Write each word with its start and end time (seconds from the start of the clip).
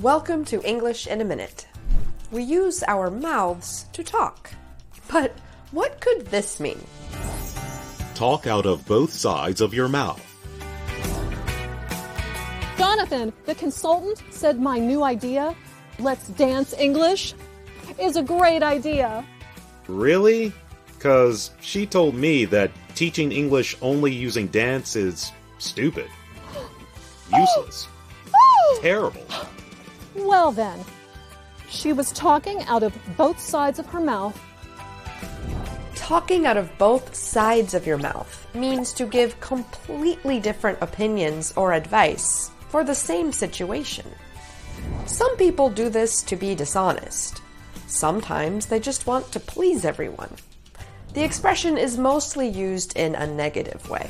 Welcome 0.00 0.46
to 0.46 0.66
English 0.66 1.06
in 1.08 1.20
a 1.20 1.24
Minute. 1.26 1.66
We 2.30 2.42
use 2.42 2.82
our 2.84 3.10
mouths 3.10 3.84
to 3.92 4.02
talk. 4.02 4.50
But 5.12 5.36
what 5.72 6.00
could 6.00 6.24
this 6.28 6.58
mean? 6.58 6.80
Talk 8.14 8.46
out 8.46 8.64
of 8.64 8.86
both 8.86 9.12
sides 9.12 9.60
of 9.60 9.74
your 9.74 9.88
mouth. 9.88 10.24
Jonathan, 12.78 13.30
the 13.44 13.54
consultant, 13.54 14.22
said 14.30 14.58
my 14.58 14.78
new 14.78 15.02
idea, 15.02 15.54
Let's 15.98 16.28
Dance 16.28 16.72
English, 16.78 17.34
is 18.00 18.16
a 18.16 18.22
great 18.22 18.62
idea. 18.62 19.22
Really? 19.86 20.50
Because 20.94 21.50
she 21.60 21.84
told 21.84 22.14
me 22.14 22.46
that 22.46 22.70
teaching 22.94 23.32
English 23.32 23.76
only 23.82 24.14
using 24.14 24.46
dance 24.46 24.96
is 24.96 25.30
stupid, 25.58 26.08
useless, 27.30 27.86
oh! 28.34 28.78
terrible. 28.80 29.26
Well, 30.14 30.52
then, 30.52 30.84
she 31.68 31.92
was 31.92 32.12
talking 32.12 32.62
out 32.64 32.82
of 32.82 32.96
both 33.16 33.38
sides 33.38 33.78
of 33.78 33.86
her 33.86 34.00
mouth. 34.00 34.38
Talking 35.94 36.46
out 36.46 36.56
of 36.56 36.76
both 36.78 37.14
sides 37.14 37.74
of 37.74 37.86
your 37.86 37.98
mouth 37.98 38.46
means 38.54 38.92
to 38.94 39.06
give 39.06 39.40
completely 39.40 40.40
different 40.40 40.78
opinions 40.80 41.52
or 41.56 41.72
advice 41.72 42.50
for 42.68 42.82
the 42.82 42.94
same 42.94 43.32
situation. 43.32 44.06
Some 45.06 45.36
people 45.36 45.70
do 45.70 45.88
this 45.88 46.22
to 46.24 46.36
be 46.36 46.54
dishonest. 46.54 47.42
Sometimes 47.86 48.66
they 48.66 48.80
just 48.80 49.06
want 49.06 49.30
to 49.32 49.40
please 49.40 49.84
everyone. 49.84 50.34
The 51.14 51.24
expression 51.24 51.76
is 51.76 51.98
mostly 51.98 52.48
used 52.48 52.96
in 52.96 53.14
a 53.14 53.26
negative 53.26 53.88
way. 53.88 54.08